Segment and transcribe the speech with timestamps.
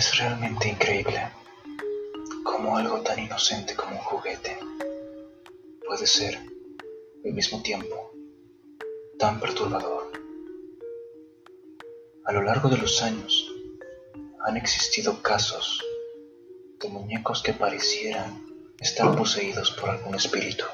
[0.00, 1.28] Es realmente increíble
[2.42, 4.56] cómo algo tan inocente como un juguete
[5.86, 6.38] puede ser,
[7.22, 8.10] al mismo tiempo,
[9.18, 10.10] tan perturbador.
[12.24, 13.46] A lo largo de los años
[14.46, 15.84] han existido casos
[16.80, 18.42] de muñecos que parecieran
[18.80, 20.64] estar poseídos por algún espíritu.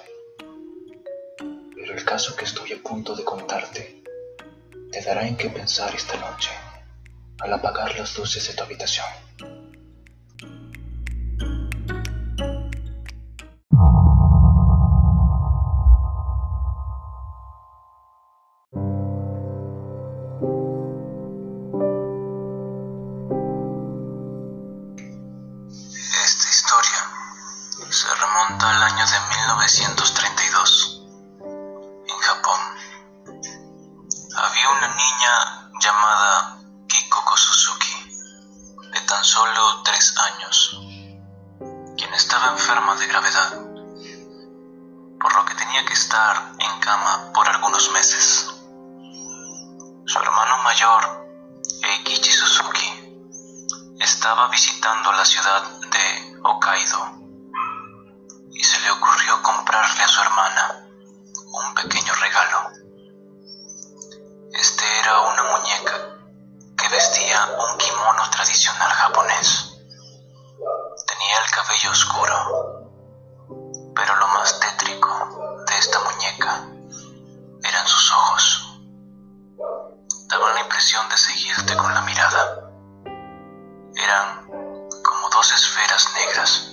[1.74, 4.04] Pero el caso que estoy a punto de contarte
[4.92, 6.50] te dará en qué pensar esta noche
[7.40, 9.06] al apagar las luces de tu habitación.
[25.68, 27.02] Esta historia
[27.90, 31.02] se remonta al año de 1932,
[32.08, 32.60] en Japón.
[34.36, 35.55] Había una niña
[39.06, 40.80] tan solo tres años,
[41.96, 43.52] quien estaba enferma de gravedad,
[45.20, 48.46] por lo que tenía que estar en cama por algunos meses.
[50.06, 51.26] Su hermano mayor,
[51.82, 53.24] Eikichi Suzuki,
[54.00, 57.25] estaba visitando la ciudad de Hokkaido
[80.76, 82.70] impresión de seguirte con la mirada.
[83.94, 84.46] Eran
[85.02, 86.70] como dos esferas negras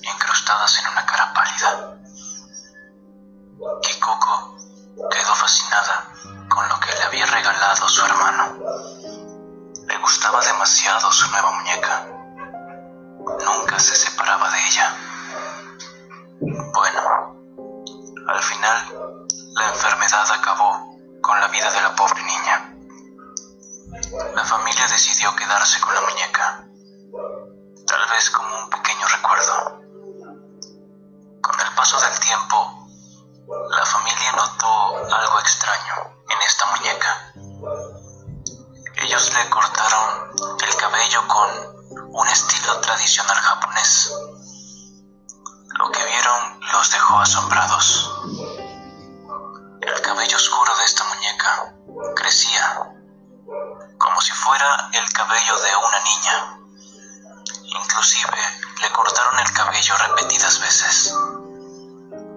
[0.00, 1.98] incrustadas en una cara pálida.
[3.82, 4.56] Kikoko
[5.10, 6.08] quedó fascinada
[6.48, 8.56] con lo que le había regalado su hermano.
[9.86, 12.06] Le gustaba demasiado su nueva muñeca.
[13.44, 14.96] Nunca se separaba de ella.
[16.72, 17.36] Bueno,
[18.28, 19.18] al final
[19.58, 22.59] la enfermedad acabó con la vida de la pobre niña.
[24.34, 26.64] La familia decidió quedarse con la muñeca,
[27.86, 29.80] tal vez como un pequeño recuerdo.
[31.40, 32.86] Con el paso del tiempo,
[33.70, 35.94] la familia notó algo extraño
[36.28, 37.32] en esta muñeca.
[39.02, 40.30] Ellos le cortaron
[40.62, 41.50] el cabello con
[42.12, 44.12] un estilo tradicional japonés.
[45.78, 48.10] Lo que vieron los dejó asombrados.
[49.80, 51.74] El cabello oscuro de esta muñeca
[52.14, 52.99] crecía
[54.10, 56.58] como si fuera el cabello de una niña.
[57.62, 58.38] Inclusive
[58.80, 61.14] le cortaron el cabello repetidas veces,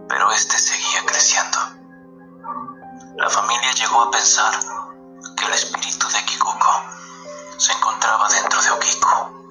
[0.08, 1.58] pero este seguía creciendo.
[3.18, 4.54] La familia llegó a pensar
[5.36, 6.84] que el espíritu de Kikuko
[7.58, 9.43] se encontraba dentro de Okiko.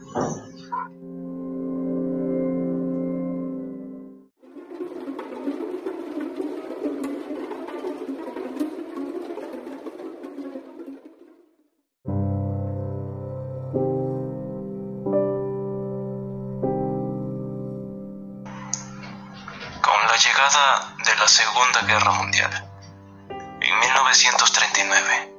[20.42, 22.50] Llegada de la Segunda Guerra Mundial,
[23.30, 25.36] en 1939,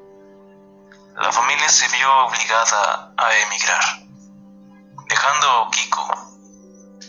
[1.18, 3.84] la familia se vio obligada a emigrar,
[5.09, 6.08] dejando a Okiko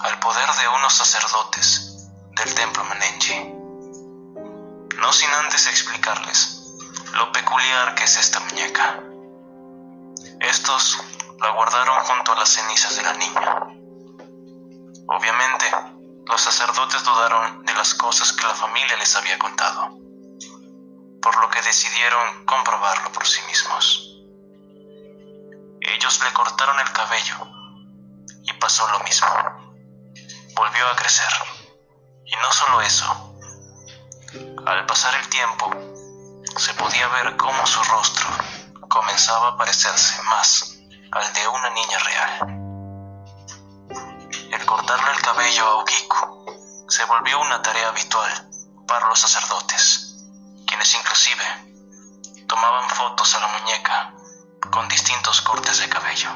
[0.00, 3.54] al poder de unos sacerdotes del templo Menenji.
[4.98, 6.64] No sin antes explicarles
[7.12, 8.98] lo peculiar que es esta muñeca.
[10.40, 10.98] Estos
[11.40, 13.56] la guardaron junto a las cenizas de la niña.
[15.06, 15.93] Obviamente,
[16.26, 19.90] los sacerdotes dudaron de las cosas que la familia les había contado,
[21.20, 24.10] por lo que decidieron comprobarlo por sí mismos.
[25.80, 27.36] Ellos le cortaron el cabello
[28.42, 29.28] y pasó lo mismo.
[30.54, 31.32] Volvió a crecer.
[32.24, 33.34] Y no solo eso.
[34.66, 35.70] Al pasar el tiempo,
[36.56, 38.26] se podía ver cómo su rostro
[38.88, 40.78] comenzaba a parecerse más
[41.12, 42.53] al de una niña real.
[44.74, 46.46] Cortarle el cabello a Okiko
[46.88, 48.50] se volvió una tarea habitual
[48.88, 50.16] para los sacerdotes,
[50.66, 51.44] quienes inclusive
[52.48, 54.12] tomaban fotos a la muñeca
[54.72, 56.28] con distintos cortes de cabello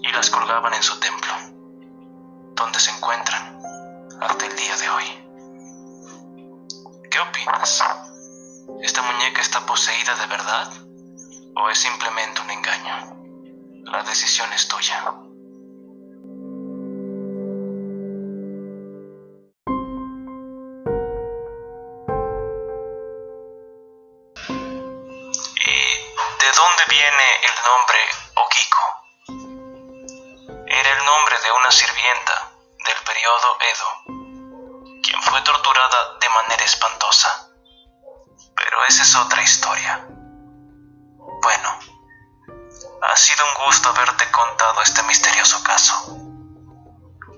[0.00, 1.34] y las colgaban en su templo,
[2.54, 3.60] donde se encuentran
[4.22, 5.04] hasta el día de hoy.
[7.10, 7.84] ¿Qué opinas?
[8.80, 10.72] ¿Esta muñeca está poseída de verdad
[11.56, 13.82] o es simplemente un engaño?
[13.92, 15.23] La decisión es tuya.
[26.44, 27.98] De dónde viene el nombre
[28.34, 28.84] Okiko?
[30.66, 32.50] el nombre de una sirvienta
[32.84, 37.48] del periodo Edo, quien fue torturada de manera espantosa.
[38.56, 40.06] Pero esa es otra historia.
[41.40, 41.78] Bueno,
[43.02, 46.04] ha sido un gusto haberte contado este misterioso caso.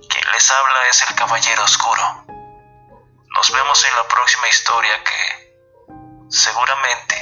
[0.08, 2.24] Quien les habla es el Caballero Oscuro.
[3.36, 7.15] Nos vemos en la próxima historia que seguramente